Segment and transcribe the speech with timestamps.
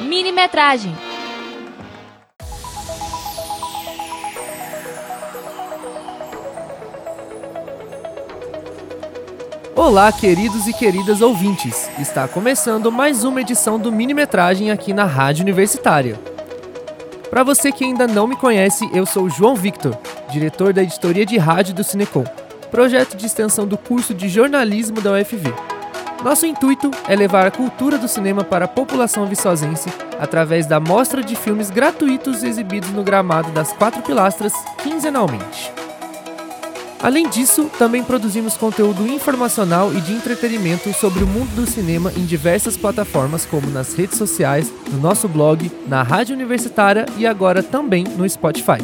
[0.00, 0.96] Minimetragem.
[9.76, 11.90] Olá, queridos e queridas ouvintes!
[11.98, 16.18] Está começando mais uma edição do Minimetragem aqui na Rádio Universitária.
[17.28, 19.94] Para você que ainda não me conhece, eu sou João Victor,
[20.30, 22.24] diretor da editoria de rádio do Cinecom,
[22.74, 25.54] projeto de extensão do curso de jornalismo da UFV.
[26.24, 31.22] Nosso intuito é levar a cultura do cinema para a população viçosense através da mostra
[31.22, 35.72] de filmes gratuitos exibidos no gramado das Quatro Pilastras quinzenalmente.
[37.00, 42.24] Além disso, também produzimos conteúdo informacional e de entretenimento sobre o mundo do cinema em
[42.24, 48.02] diversas plataformas, como nas redes sociais, no nosso blog, na rádio universitária e agora também
[48.02, 48.82] no Spotify.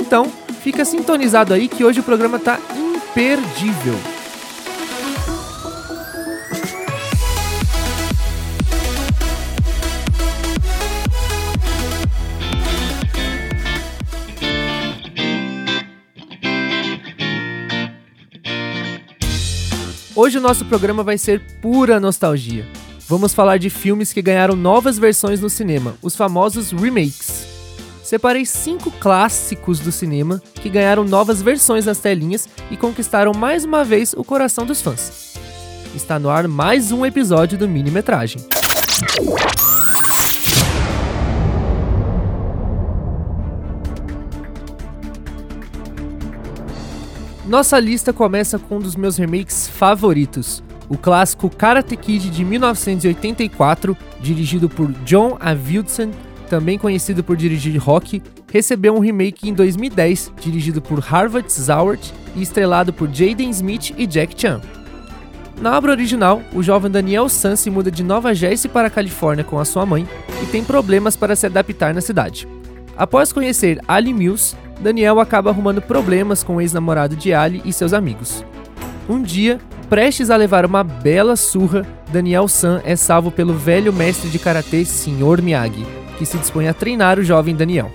[0.00, 2.58] Então, fica sintonizado aí que hoje o programa está
[3.16, 3.94] imperdível.
[20.14, 22.66] Hoje o nosso programa vai ser pura nostalgia.
[23.08, 27.35] Vamos falar de filmes que ganharam novas versões no cinema, os famosos remakes.
[28.06, 33.82] Separei cinco clássicos do cinema que ganharam novas versões nas telinhas e conquistaram mais uma
[33.82, 35.34] vez o coração dos fãs.
[35.92, 38.40] Está no ar mais um episódio do Minimetragem.
[47.44, 53.96] Nossa lista começa com um dos meus remakes favoritos, o clássico Karate Kid de 1984,
[54.20, 56.12] dirigido por John Avildsen,
[56.46, 62.42] também conhecido por dirigir Rock, recebeu um remake em 2010, dirigido por Harvard Zawart e
[62.42, 64.60] estrelado por Jaden Smith e Jack Chan.
[65.60, 69.42] Na obra original, o jovem Daniel San se muda de Nova Jersey para a Califórnia
[69.44, 70.06] com a sua mãe
[70.42, 72.46] e tem problemas para se adaptar na cidade.
[72.96, 77.94] Após conhecer Ali Mills, Daniel acaba arrumando problemas com o ex-namorado de Ali e seus
[77.94, 78.44] amigos.
[79.08, 84.28] Um dia, prestes a levar uma bela surra, Daniel San é salvo pelo velho mestre
[84.28, 85.40] de karatê Sr.
[85.42, 87.90] Miyagi, que se dispõe a treinar o jovem Daniel.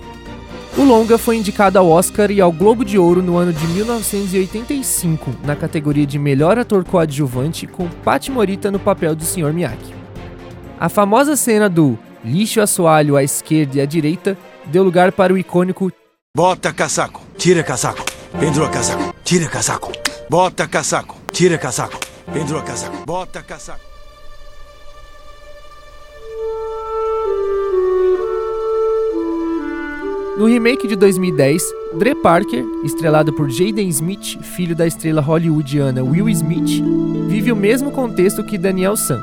[0.76, 5.34] O longa foi indicado ao Oscar e ao Globo de Ouro no ano de 1985,
[5.44, 9.52] na categoria de melhor ator coadjuvante, com Pat Morita no papel do Sr.
[9.52, 9.94] Miyagi.
[10.80, 15.38] A famosa cena do lixo assoalho à esquerda e à direita deu lugar para o
[15.38, 15.92] icônico
[16.34, 18.02] Bota casaco, tira casaco,
[18.40, 19.92] pendura casaco, tira casaco.
[20.30, 22.00] Bota casaco, tira casaco,
[22.32, 23.91] pendura casaco, bota casaco.
[30.36, 31.62] No remake de 2010,
[31.98, 36.82] Dre Parker, estrelado por Jaden Smith, filho da estrela hollywoodiana Will Smith,
[37.28, 39.20] vive o mesmo contexto que Daniel San.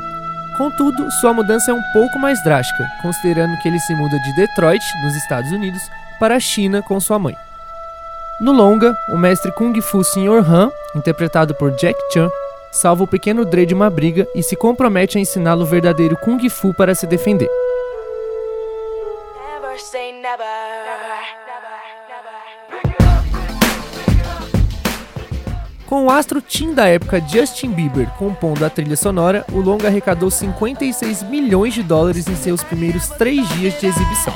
[0.56, 4.84] Contudo, sua mudança é um pouco mais drástica, considerando que ele se muda de Detroit,
[5.04, 5.82] nos Estados Unidos,
[6.20, 7.36] para a China com sua mãe.
[8.40, 10.46] No longa, o mestre Kung Fu Sr.
[10.48, 12.30] Han, interpretado por Jack Chan,
[12.72, 16.48] salva o pequeno Dre de uma briga e se compromete a ensiná-lo o verdadeiro Kung
[16.50, 17.50] Fu para se defender.
[26.10, 31.22] O astro teen da época Justin Bieber compondo a trilha sonora, o longa arrecadou 56
[31.22, 34.34] milhões de dólares em seus primeiros três dias de exibição.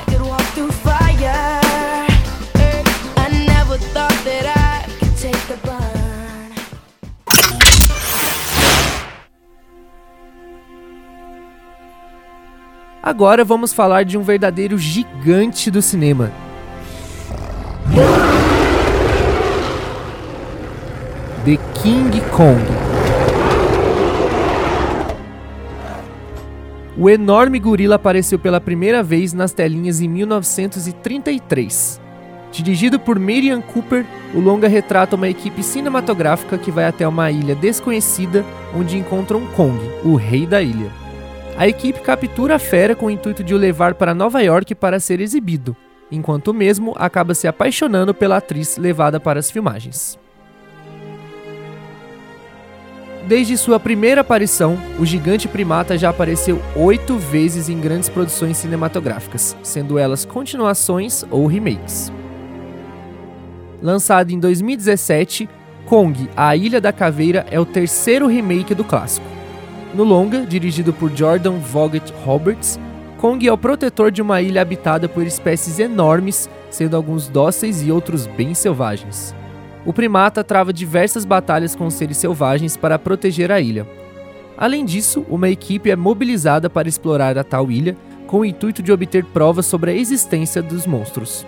[13.02, 16.30] Agora vamos falar de um verdadeiro gigante do cinema.
[21.44, 22.58] The King Kong.
[26.96, 32.00] O enorme gorila apareceu pela primeira vez nas telinhas em 1933.
[32.50, 37.54] Dirigido por Miriam Cooper, o longa retrata uma equipe cinematográfica que vai até uma ilha
[37.54, 38.42] desconhecida
[38.74, 40.90] onde encontram Kong, o rei da ilha.
[41.58, 44.98] A equipe captura a fera com o intuito de o levar para Nova York para
[44.98, 45.76] ser exibido,
[46.10, 50.23] enquanto mesmo acaba se apaixonando pela atriz levada para as filmagens.
[53.26, 59.56] Desde sua primeira aparição, o gigante primata já apareceu oito vezes em grandes produções cinematográficas,
[59.62, 62.12] sendo elas continuações ou remakes.
[63.80, 65.48] Lançado em 2017,
[65.86, 69.26] Kong, A Ilha da Caveira é o terceiro remake do clássico.
[69.94, 72.78] No longa, dirigido por Jordan Vogt Roberts,
[73.16, 77.90] Kong é o protetor de uma ilha habitada por espécies enormes, sendo alguns dóceis e
[77.90, 79.34] outros bem selvagens.
[79.86, 83.86] O primata trava diversas batalhas com seres selvagens para proteger a ilha.
[84.56, 87.96] Além disso, uma equipe é mobilizada para explorar a tal ilha
[88.26, 91.46] com o intuito de obter provas sobre a existência dos monstros.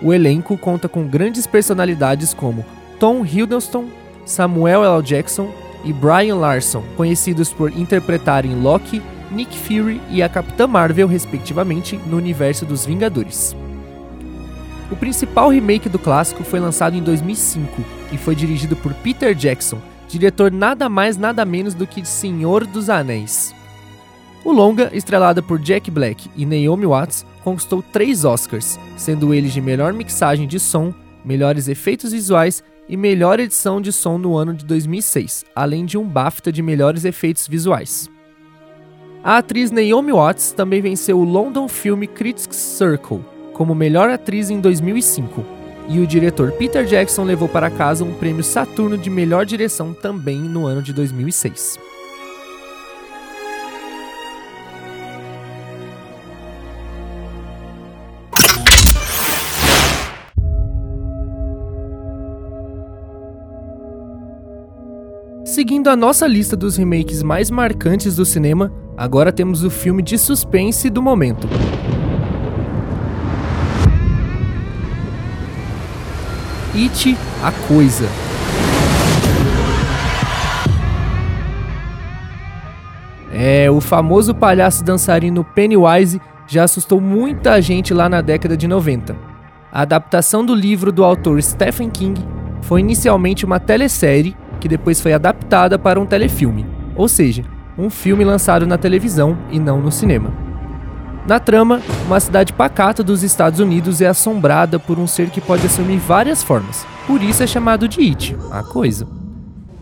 [0.00, 2.64] O elenco conta com grandes personalidades como
[3.00, 3.86] Tom Hiddleston,
[4.24, 5.02] Samuel L.
[5.02, 5.52] Jackson
[5.84, 12.16] e Brian Larson, conhecidos por interpretarem Loki, Nick Fury e a Capitã Marvel, respectivamente, no
[12.16, 13.56] universo dos Vingadores.
[14.90, 19.78] O principal remake do clássico foi lançado em 2005 e foi dirigido por Peter Jackson,
[20.08, 23.54] diretor nada mais nada menos do que Senhor dos Anéis.
[24.42, 29.60] O longa, estrelado por Jack Black e Naomi Watts, conquistou três Oscars, sendo eles de
[29.60, 34.64] melhor mixagem de som, melhores efeitos visuais e melhor edição de som no ano de
[34.64, 38.08] 2006, além de um BAFTA de melhores efeitos visuais.
[39.22, 43.22] A atriz Naomi Watts também venceu o London Film Critics Circle
[43.58, 45.44] como melhor atriz em 2005,
[45.88, 50.38] e o diretor Peter Jackson levou para casa um prêmio Saturno de melhor direção também
[50.38, 51.76] no ano de 2006.
[65.44, 70.16] Seguindo a nossa lista dos remakes mais marcantes do cinema, agora temos o filme de
[70.16, 71.48] suspense do momento.
[76.74, 78.06] It, a coisa.
[83.32, 89.16] É, o famoso palhaço dançarino Pennywise já assustou muita gente lá na década de 90.
[89.72, 92.20] A adaptação do livro do autor Stephen King
[92.62, 96.66] foi inicialmente uma telesérie que depois foi adaptada para um telefilme,
[96.96, 97.44] ou seja,
[97.78, 100.47] um filme lançado na televisão e não no cinema.
[101.28, 105.66] Na trama, uma cidade pacata dos Estados Unidos é assombrada por um ser que pode
[105.66, 109.06] assumir várias formas, por isso é chamado de It, a coisa.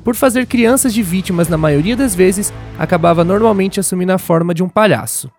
[0.03, 4.65] Por fazer crianças de vítimas na maioria das vezes, acabava normalmente assumindo a forma de
[4.65, 5.31] um palhaço.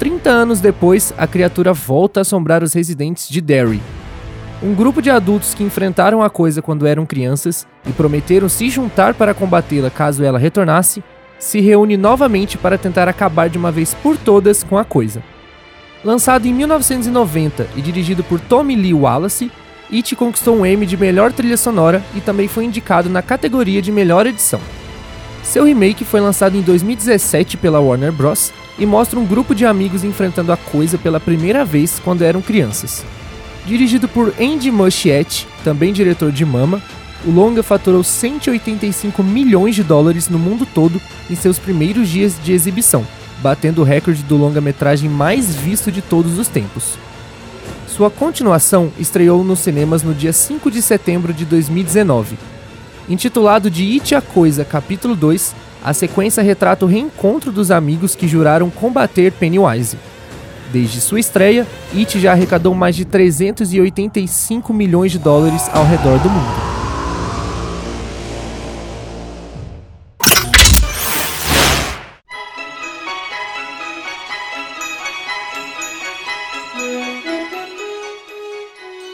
[0.00, 3.80] 30 anos depois, a criatura volta a assombrar os residentes de Derry,
[4.60, 9.14] um grupo de adultos que enfrentaram a coisa quando eram crianças e prometeram se juntar
[9.14, 11.04] para combatê-la caso ela retornasse,
[11.40, 15.22] se reúne novamente para tentar acabar de uma vez por todas com a coisa.
[16.04, 19.50] Lançado em 1990 e dirigido por Tommy Lee Wallace,
[19.92, 23.90] It conquistou um Emmy de melhor trilha sonora e também foi indicado na categoria de
[23.90, 24.60] melhor edição.
[25.42, 28.52] Seu remake foi lançado em 2017 pela Warner Bros.
[28.78, 33.04] e mostra um grupo de amigos enfrentando a coisa pela primeira vez quando eram crianças.
[33.66, 36.80] Dirigido por Andy Muschietti, também diretor de Mama,
[37.26, 42.52] o longa faturou 185 milhões de dólares no mundo todo em seus primeiros dias de
[42.52, 43.06] exibição,
[43.42, 46.98] batendo o recorde do longa-metragem mais visto de todos os tempos.
[47.86, 52.38] Sua continuação estreou nos cinemas no dia 5 de setembro de 2019.
[53.08, 58.28] Intitulado de It a Coisa, capítulo 2, a sequência retrata o reencontro dos amigos que
[58.28, 59.98] juraram combater Pennywise.
[60.72, 66.30] Desde sua estreia, It já arrecadou mais de 385 milhões de dólares ao redor do
[66.30, 66.69] mundo.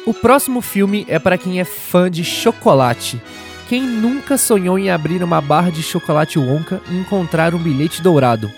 [0.07, 3.21] O próximo filme é para quem é fã de chocolate.
[3.69, 8.49] Quem nunca sonhou em abrir uma barra de chocolate Wonka e encontrar um bilhete dourado?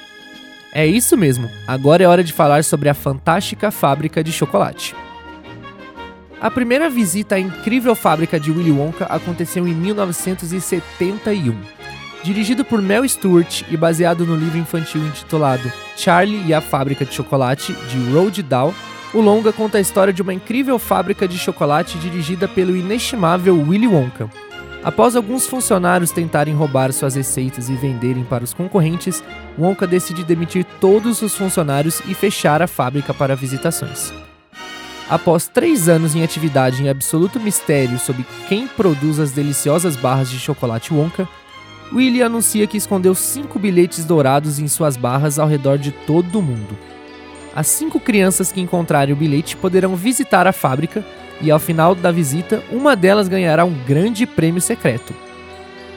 [0.74, 4.94] É isso mesmo, agora é hora de falar sobre a fantástica fábrica de chocolate.
[6.38, 11.58] A primeira visita à incrível fábrica de Willy Wonka aconteceu em 1971.
[12.22, 17.14] Dirigido por Mel Stewart e baseado no livro infantil intitulado Charlie e a Fábrica de
[17.14, 18.74] Chocolate, de Roald Dahl,
[19.14, 23.86] o longa conta a história de uma incrível fábrica de chocolate dirigida pelo inestimável Willy
[23.86, 24.30] Wonka,
[24.82, 29.22] Após alguns funcionários tentarem roubar suas receitas e venderem para os concorrentes,
[29.58, 34.12] Wonka decide demitir todos os funcionários e fechar a fábrica para visitações.
[35.10, 40.38] Após três anos em atividade em absoluto mistério sobre quem produz as deliciosas barras de
[40.38, 41.28] chocolate Wonka,
[41.92, 46.42] Willy anuncia que escondeu cinco bilhetes dourados em suas barras ao redor de todo o
[46.42, 46.76] mundo.
[47.58, 51.04] As cinco crianças que encontrarem o bilhete poderão visitar a fábrica
[51.40, 55.12] e ao final da visita, uma delas ganhará um grande prêmio secreto.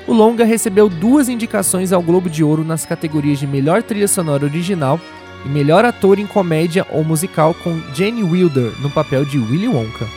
[0.07, 4.43] O longa recebeu duas indicações ao Globo de Ouro nas categorias de melhor trilha sonora
[4.43, 4.99] original
[5.45, 10.07] e melhor ator em comédia ou musical com Jane Wilder no papel de Willy Wonka.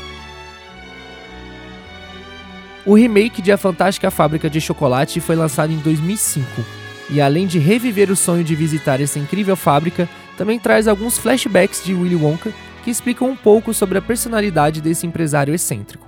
[2.86, 6.64] O remake de A Fantástica Fábrica de Chocolate foi lançado em 2005
[7.10, 11.84] e, além de reviver o sonho de visitar essa incrível fábrica, também traz alguns flashbacks
[11.84, 16.06] de Willy Wonka que explicam um pouco sobre a personalidade desse empresário excêntrico.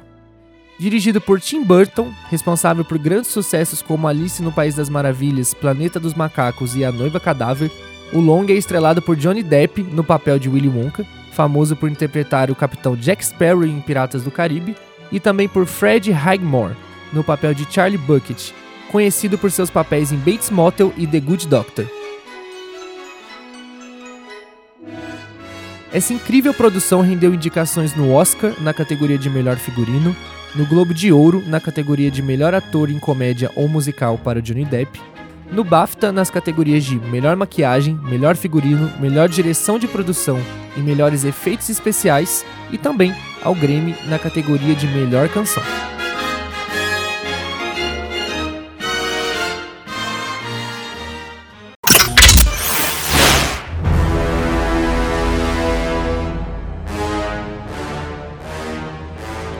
[0.79, 5.99] Dirigido por Tim Burton, responsável por grandes sucessos como Alice no País das Maravilhas, Planeta
[5.99, 7.71] dos Macacos e A Noiva Cadáver,
[8.13, 12.51] o longa é estrelado por Johnny Depp no papel de Willy Wonka, famoso por interpretar
[12.51, 14.77] o capitão Jack Sparrow em Piratas do Caribe,
[15.11, 16.77] e também por Fred Highmore
[17.13, 18.51] no papel de Charlie Bucket,
[18.91, 21.96] conhecido por seus papéis em Bates Motel e The Good Doctor.
[25.97, 30.15] Essa incrível produção rendeu indicações no Oscar na categoria de melhor figurino,
[30.55, 34.67] no Globo de Ouro na categoria de melhor ator em comédia ou musical para Johnny
[34.67, 35.01] Depp,
[35.51, 40.39] no BAFTA nas categorias de melhor maquiagem, melhor figurino, melhor direção de produção
[40.77, 45.63] e melhores efeitos especiais e também ao Grammy na categoria de melhor canção.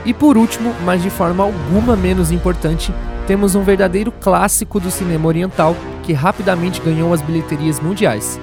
[0.07, 2.93] E por último, mas de forma alguma menos importante,
[3.27, 8.39] temos um verdadeiro clássico do cinema oriental que rapidamente ganhou as bilheterias mundiais.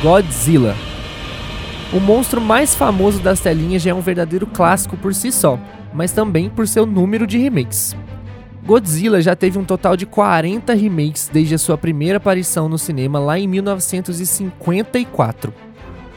[0.00, 0.76] Godzilla.
[1.92, 5.58] O monstro mais famoso das telinhas já é um verdadeiro clássico por si só,
[5.92, 7.96] mas também por seu número de remakes.
[8.64, 13.18] Godzilla já teve um total de 40 remakes desde a sua primeira aparição no cinema
[13.18, 15.66] lá em 1954.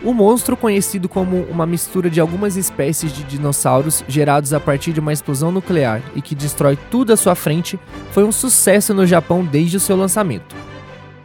[0.04, 5.00] O monstro, conhecido como uma mistura de algumas espécies de dinossauros gerados a partir de
[5.00, 7.80] uma explosão nuclear e que destrói tudo à sua frente,
[8.12, 10.56] foi um sucesso no Japão desde o seu lançamento.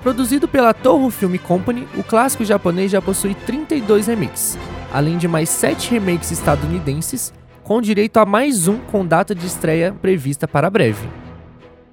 [0.03, 4.59] Produzido pela Toho Film Company, o clássico japonês já possui 32 remakes,
[4.93, 7.33] além de mais 7 remakes estadunidenses,
[7.65, 11.26] com direito a mais um com data de estreia prevista para breve.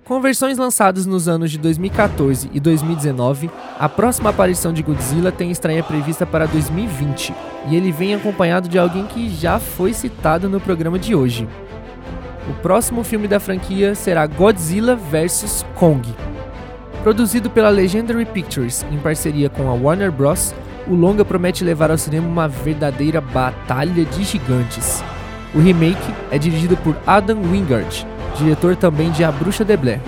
[0.05, 5.49] Com versões lançadas nos anos de 2014 e 2019, a próxima aparição de Godzilla tem
[5.49, 7.33] estreia prevista para 2020,
[7.69, 11.47] e ele vem acompanhado de alguém que já foi citado no programa de hoje.
[12.49, 16.13] O próximo filme da franquia será Godzilla vs Kong.
[17.01, 20.53] Produzido pela Legendary Pictures em parceria com a Warner Bros.,
[20.85, 25.01] o longa promete levar ao cinema uma verdadeira batalha de gigantes.
[25.55, 28.05] O remake é dirigido por Adam Wingard,
[28.37, 29.99] diretor também de A Bruxa de Blair,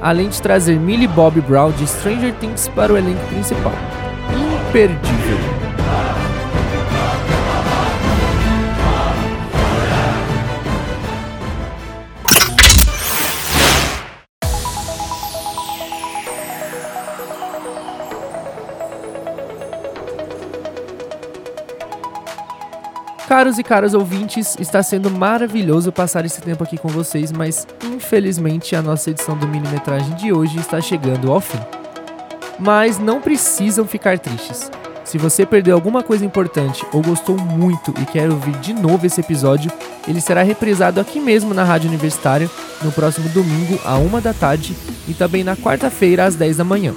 [0.00, 3.72] além de trazer Millie Bobby Brown de Stranger Things para o elenco principal.
[4.68, 5.57] Imperdível!
[23.28, 28.74] Caros e caras ouvintes, está sendo maravilhoso passar esse tempo aqui com vocês, mas infelizmente
[28.74, 31.60] a nossa edição do minimetragem de hoje está chegando ao fim.
[32.58, 34.70] Mas não precisam ficar tristes.
[35.04, 39.20] Se você perdeu alguma coisa importante ou gostou muito e quer ouvir de novo esse
[39.20, 39.70] episódio,
[40.08, 42.48] ele será reprisado aqui mesmo na Rádio Universitária
[42.82, 44.74] no próximo domingo, à uma da tarde,
[45.06, 46.94] e também na quarta-feira, às 10 da manhã.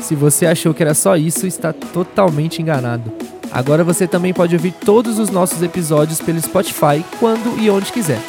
[0.00, 3.12] Se você achou que era só isso, está totalmente enganado.
[3.50, 8.20] Agora você também pode ouvir todos os nossos episódios pelo Spotify quando e onde quiser.